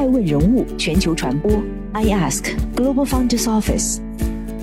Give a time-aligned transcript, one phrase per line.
[0.00, 1.62] 爱问人物全球传播
[1.92, 3.98] ，I Ask Global Founders Office，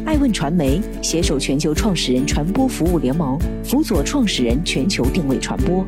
[0.04, 5.86] 爱问传媒携手全球创始人传播服务联盟，辅佐创始人全球定位传播。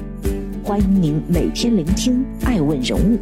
[0.63, 3.17] 欢迎您每天聆听爱问人物。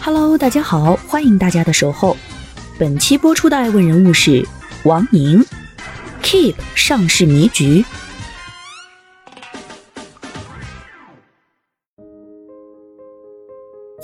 [0.00, 2.16] Hello，大家好，欢迎大家的守候。
[2.78, 4.46] 本期播出的爱问人物是
[4.84, 5.44] 王宁
[6.22, 7.84] ，Keep 上市迷局。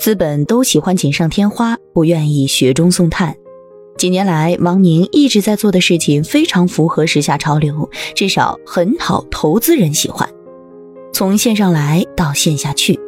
[0.03, 3.33] 资本都喜欢锦上添花，不愿意雪中送炭。
[3.97, 10.29] 几年来，王宁一直在做的事情非常符合时下潮流，至少很讨投资人喜欢。
[11.13, 12.99] 从线上来到线下去，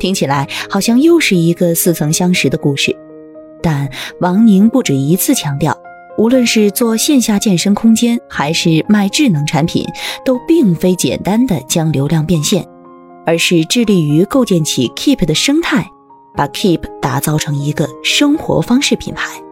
[0.00, 2.92] 听起来好像又是一个似曾相识的故事。
[3.62, 3.88] 但
[4.18, 5.78] 王宁不止一次强调，
[6.18, 9.86] 无论是做线下健身空间，还是卖智能产品，
[10.24, 12.66] 都并非简单的将流量变现，
[13.24, 15.88] 而是致力于构建起 Keep 的生态。
[16.34, 19.42] 把 Keep 打造成一个生活方式品牌，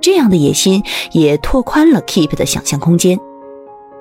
[0.00, 3.18] 这样的野心也拓宽了 Keep 的想象空间。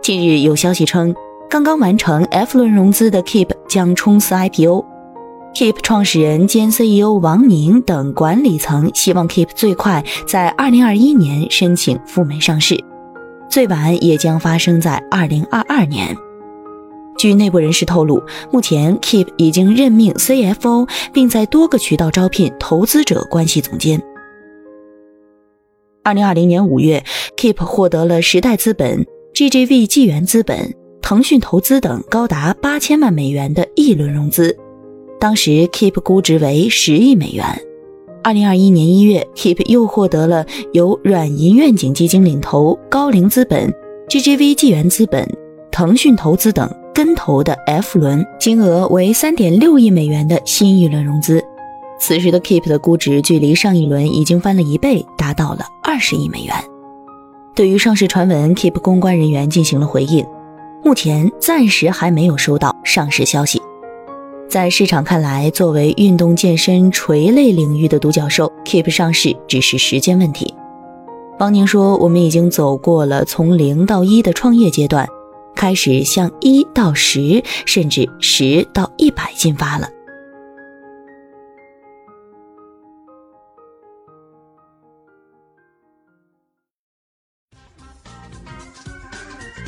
[0.02, 1.16] 近日有消息称，
[1.50, 4.86] 刚刚完成 F 轮融资的 Keep 将冲刺 IPO。
[5.56, 12.84] Keep 创始人兼 CEO 王宁等管理层希望 Keep 最快在2021年申请赴美上市，
[13.50, 16.18] 最晚也将发生在2022年。
[17.18, 24.02] 据内部人士透露，目前 Keep 已经任命 CFO，并在多个渠道招聘投资者关系总监。
[26.04, 27.04] 二零二零年五月
[27.38, 34.58] ，Keep 获得了时代资本、GGV 纪元资本、腾讯投资等高达八千万美元的一轮融资，
[35.20, 37.46] 当时 Keep 估值为十亿美元。
[38.22, 43.74] 二零二一年一月，Keep 又获得了由软银愿景基金领投、高瓴资本、
[44.10, 45.26] GGV 纪元资本、
[45.72, 46.70] 腾讯投资等。
[46.94, 51.44] 跟投的 F 轮金额为三点六亿美元的新一轮融资，
[52.00, 56.56] 此时的 Keep 的估值距离上一轮已经翻了一倍，达到了二十亿美元。
[57.56, 60.26] 对于上市传闻，Keep 公关人员进行了回应，
[60.84, 63.62] 目前暂时还没有收到上市消息。
[64.48, 70.54] 在市场看来，作为运动健身垂类领域的独角兽，Keep 上市只是时间问题。
[71.40, 75.08] 王宁说：“我们已经走过了从零到一的创业阶段。”
[75.56, 79.88] 开始向一到十，甚至十到一百进发了。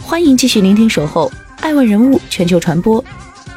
[0.02, 1.32] 欢迎继续聆听《守候
[1.62, 3.04] 爱问人物全球传播》，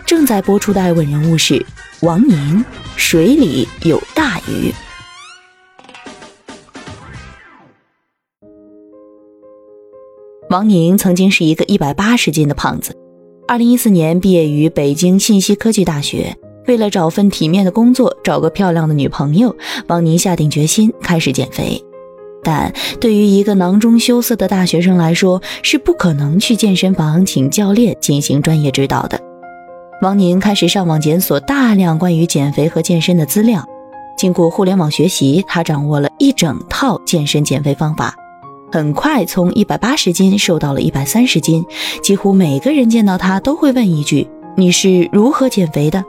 [0.06, 1.64] 正在播出的爱问人物是
[2.00, 2.64] 王宁，
[2.96, 4.72] 水里有大鱼。
[10.50, 12.96] 王宁曾经是一个一百八十斤的胖子。
[13.46, 16.34] 二零一四年毕业于北京信息科技大学，
[16.66, 19.54] 为了找份体面的工作，找个漂亮的女朋友，
[19.88, 21.82] 王宁下定决心开始减肥。
[22.42, 29.20] 但对于一个囊中羞涩的大学生来说，是不可能去健身房请教练进行专业指导的。
[30.00, 33.62] 王宁开始上网检索大量关于减肥和健身的资料，
[34.16, 38.14] 经过互联网学习，他掌握了一整套健身减肥方法。
[38.70, 41.64] 很快从一百八十斤瘦到了一百三十斤，
[42.02, 46.04] 几乎每个人见到他都会问一句：“你是如何减肥的？”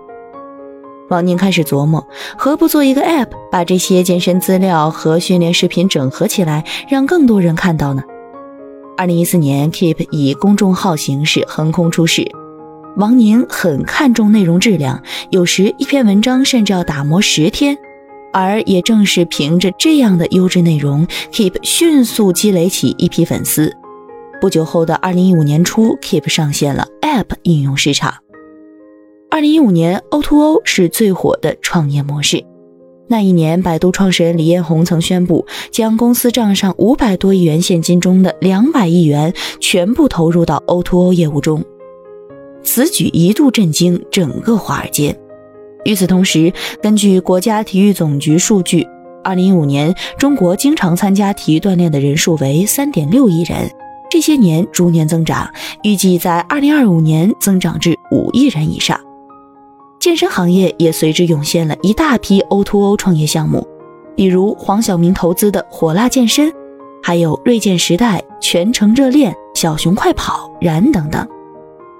[1.09, 2.06] 王宁开始琢磨，
[2.38, 8.03] 何不做一个 App，把这些健身资料和训练视频整合起来，让更多人看到呢？
[8.96, 12.30] 二零一四年，Keep 以公众号形式横空出世。
[12.98, 17.78] 王宁很看重内容质量，有时一篇文章甚至要打磨十天。
[18.32, 23.76] 而也正是凭着这样的优质内容，Keep 迅速积累起一批粉丝。
[24.42, 28.14] 不久后的二零一五年初，Keep 上线了 App 应用市场。
[29.30, 32.44] 二零一五年，O2O 是最火的创业模式。
[33.08, 41.64] 那一年，百度创始人李彦宏曾宣布，将公司账上五百多亿元现金中的两百亿元全部投入到 O2O 业务中。
[42.64, 45.20] 此举一度震惊整个华尔街。
[45.86, 48.88] 与此同时，根据国家体育总局数据，
[49.24, 53.70] 二零一五年中国经常参加体育锻炼的人数为三点六亿人，
[54.10, 55.50] 这些年逐年增长，
[55.84, 59.00] 预计在二零二五年增长至五亿人以上。
[60.00, 63.68] 健身行业也随之涌现了一大批 O2O 创业项目，
[64.16, 66.52] 比如黄晓明投资的火辣健身，
[67.04, 71.28] 还有锐健时代、全程热恋、小熊快跑、燃等等。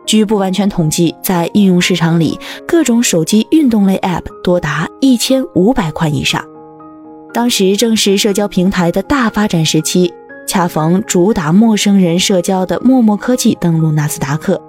[0.10, 6.44] 据不完全统计，在应用市场里，各种手机运动类 App 多达一千五百款以上。
[7.32, 10.12] 当时正是社交平台的大发展时期，
[10.48, 14.60] 恰逢主打陌生人社交的陌陌科技登陆纳斯达克，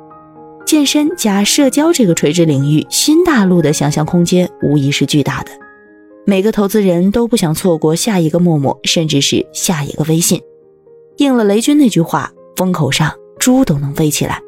[0.67, 5.51] 健身加社交这个垂直领域新大陆的想象空间无疑是巨大的。
[6.27, 10.39] 每个投资人都不想错过下一个陌陌，甚至是下一个微信。
[11.17, 14.39] 应了雷军那句话：“风口上猪都能飞起来。”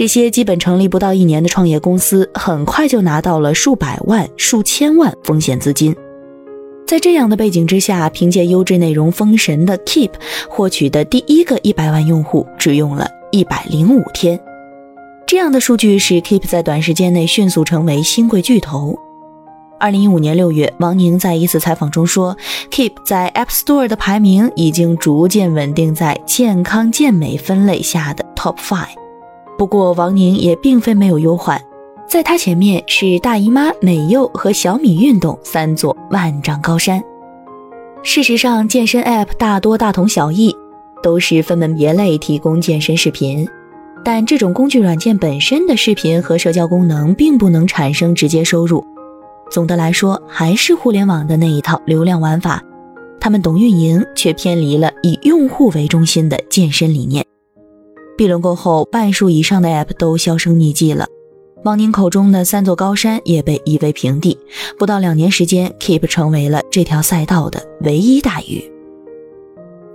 [0.00, 5.94] 这些基本成立不到一年的创业公司，很快就拿到了数百万、数千万风险资金。
[6.86, 10.12] 在这样的背景之下，凭借优质内容封神的 Keep
[10.48, 14.40] 获取的第一个一百万用户，只用了一百零五天。
[15.26, 18.98] 这样的数据使 Keep 在短时间内迅速成为新贵巨头。
[19.78, 22.34] 二零一五年六月，王宁在一次采访中说
[22.70, 28.99] ，Keep 在 App Store 的排名已经逐渐稳定在健康健美分类下的 Top Five。
[29.60, 31.60] 不过，王宁也并非没有忧患。
[32.08, 36.98] 在他前面是大姨妈、美柚和小米运动三座万丈高山。
[38.02, 40.56] 事实上，健身 App 大多大同小异，
[41.02, 43.46] 都是分门别类提供健身视频。
[44.02, 48.82] 但这种工具软件本身的视频和社交功能并不能产生直接收入。
[49.50, 52.62] 总的来说，还是互联网的那一套流量玩法。
[53.20, 57.22] 他们懂运营，却偏离了以用户为中心的健身理念。
[58.20, 61.06] 闭轮过后，半数以上的 App 都销声匿迹了。
[61.64, 64.38] 王宁口中的三座高山也被夷为平地，
[64.78, 68.62] 不到两年时间，Keep 成为了这条赛道的唯一大鱼。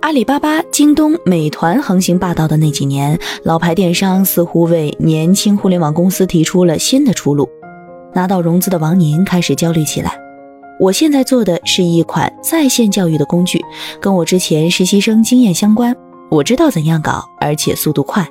[0.00, 7.48] 阿里巴巴、京东、美团横行霸道的那几年，老牌电商似乎为年轻互联网公司提出了新的出路。
[8.12, 10.12] 拿到融资的王宁开始焦虑起来。
[10.80, 13.64] 我现在做的是一款在线教育的工具，
[14.00, 15.96] 跟我之前实习生经验相关，
[16.28, 18.26] 我知道怎样搞，而且速度快。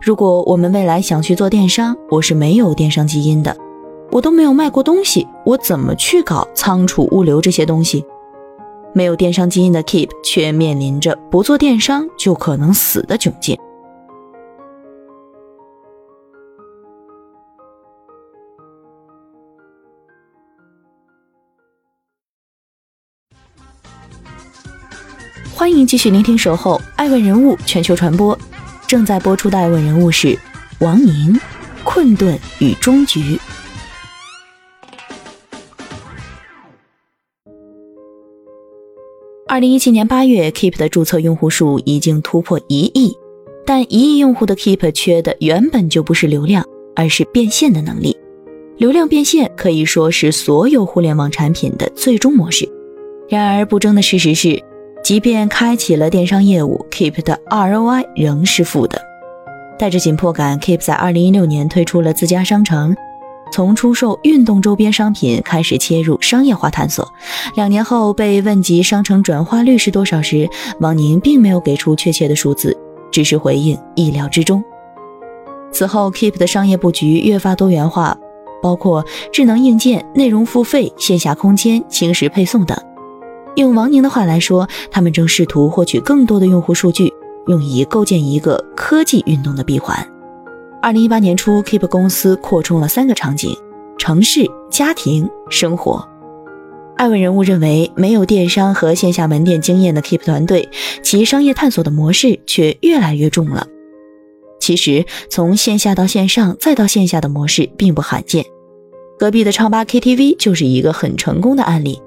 [0.00, 3.56] 如果我们未来想去做电商，我是没有电商基因的，
[4.10, 8.04] 我都没有卖过东西，我怎么去搞仓储、物流这些东西？
[8.92, 13.56] 没有电商基因的 Keep 却面临着不做电商就可能死的窘境。
[25.62, 28.36] 欢迎继续聆听《守候爱问人物全球传播》。
[28.88, 30.36] 正在播出的爱问人物是
[30.80, 31.38] 王宁，
[31.84, 33.38] 困顿与终局。
[39.46, 43.16] 二零一七年八月，Keep 的注册用户数已经突破一亿，
[43.64, 46.66] 但一亿用户的 Keep 缺的原本就不是流量，
[46.96, 48.16] 而是变现的能力。
[48.78, 52.68] 流量变现可以说是所有互联网产品的最终模式。
[53.28, 54.60] 然而不争的事实是。
[55.02, 59.00] 即便开启了电商业务，Keep 的 ROI 仍是负的。
[59.78, 62.94] 带着紧迫感，Keep 在2016年推出了自家商城，
[63.52, 67.06] 从出售运动周边商品开始切入商业化探索。
[67.56, 72.78] 两年后被问及商城转化率是多少时，王宁并没有给出确切的数字，
[73.10, 74.62] 只是回应意料之中。
[75.72, 78.16] 此后，Keep 的商业布局越发多元化，
[78.62, 82.78] 包括智能硬件、内容付费、线下空间、轻食配送等。
[83.56, 87.12] 用王宁的话来说，他们正试图获取更多的用户数据，
[87.46, 89.96] 用以构建一个科技运动的闭环。
[90.80, 93.56] 二零一八年初，Keep 公司扩充了三个场景：
[93.98, 96.08] 城市、家庭、生活。
[96.96, 100.68] 艾问人物认为，没有电商和线下门店经验的 Keep 团队，
[101.02, 103.66] 其商业探索的模式却越来越重了。
[104.58, 108.44] 其实，从线下到线上再到线下的模式并不罕见，
[109.18, 112.01] 隔壁的唱吧 KTV 就是一个很成功的案例。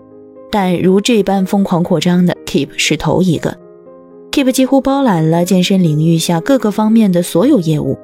[0.55, 3.57] 但如这般疯狂扩张的 Keep 是头一个
[4.31, 7.99] ，Keep 几乎包揽了健身领域下各个方面的所有业务。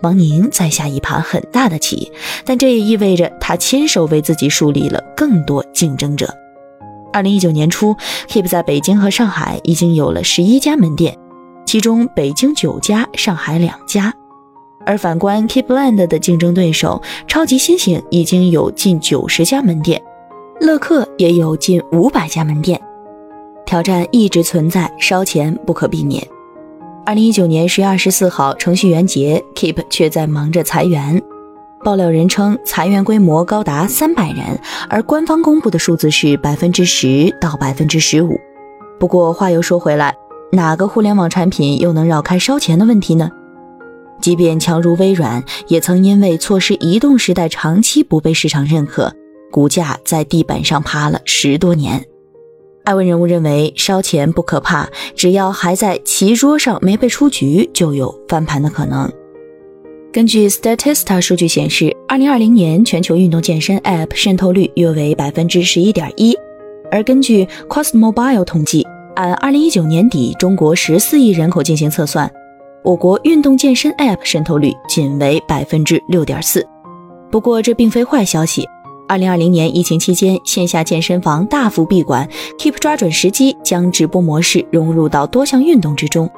[0.00, 2.10] 王宁在下一盘很大的棋，
[2.46, 6.34] 但这也意味着他亲手为自己树立了更多竞争者。
[7.12, 7.94] 二零一九年初
[8.30, 11.14] ，Keep 在北京和上海已经有了十一家门店，
[11.66, 14.10] 其中北京九家，上海两家。
[14.86, 20.02] 而反观 Keepland 的竞争对手超级猩猩，已经有近九十家门店。
[20.60, 22.78] 乐客也有近五百家门店，
[23.64, 26.22] 挑战一直存在，烧钱不可避免。
[27.06, 31.20] 二零一九年十月二十四号，程序员节，Keep 却在忙着裁员。
[31.82, 38.38] 爆料人称，裁员规模高达三百人，而官方公布的数字是百分之十到百分之十五。
[38.98, 40.14] 不过话又说回来，
[40.52, 43.30] 哪个互联网产品又能绕开烧钱的问题呢？
[44.20, 49.10] 即便强如微软，也曾因为错失移动时代，长期不被市场认可。
[49.50, 52.04] 股价在地板上趴了十多年。
[52.84, 59.10] 艾文人物认为，烧钱不可怕，只要还在棋桌上没被出局，就有翻盘的可能。
[60.12, 66.36] 根据 Statista 数据显示，二零二零年全球运动健身 App 渗透率约为百分之十一点一，
[66.90, 72.28] 而根据 Cost Mobile 统计，按二零一九年底中国十四亿人口进行测算，
[72.82, 76.66] 我国运动健身 App 渗透率仅为百分之六点四。
[77.30, 78.66] 不过，这并非坏消息。
[79.10, 86.30] 二零二零年疫情期间，线下健身房大幅闭馆，Keep 抓准时机，将直播模式融入到多项运动之中。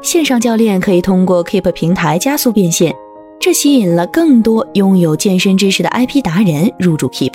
[0.00, 2.96] 线上教练可以通过 Keep 平台加速变现，
[3.38, 7.34] 这吸引了更多拥有健身知识的 IP 达人入驻 Keep。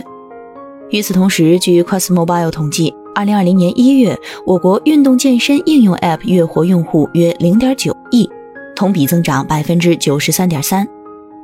[0.89, 8.27] 与此同时，据 QuestMobile 统计，二零二零年一月，我国运动健身应用 App 月活用户约零点九亿，
[8.75, 10.87] 同比增长百分之九十三点三。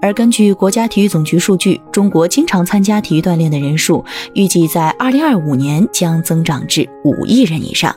[0.02, 7.96] 而根据国家体育总局数据，中国经常参加体育锻炼的人数预计在二零二五年将增长至五亿人以上。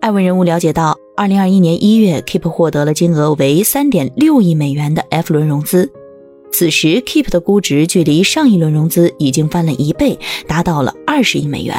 [0.00, 5.90] 艾问人物了解到，二零二一年一月，Keep 获得了金额为三点六亿美元的 F 轮融资。
[6.52, 11.76] 此时，Keep 的估值距离上一轮融资已经翻了一倍，达到了二十亿美元。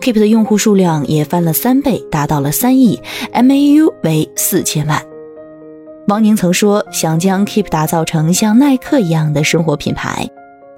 [0.00, 3.00] Keep 的用户数量也翻了三倍，达到了三亿
[3.32, 5.02] ，MAU 为四千万。
[6.12, 10.28] 王宁曾说，想将 Keep 打造成像耐克一样的生活品牌。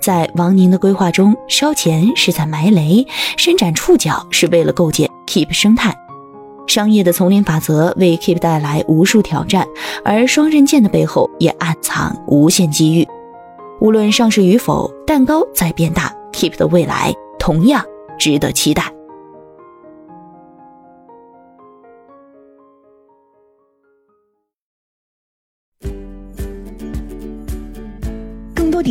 [0.01, 3.05] 在王宁的规划中，烧钱是在埋雷，
[3.37, 5.93] 伸展触角是为了构建 Keep 生态。
[6.69, 9.67] 商业的丛林法则为 Keep 带来无数挑战，
[10.05, 13.05] 而双刃剑的背后也暗藏无限机遇。
[13.81, 17.85] 无论上市与否，蛋糕在变大，Keep 的未来同样
[18.21, 18.85] 值得期待。